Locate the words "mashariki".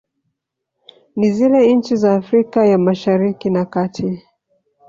2.77-3.49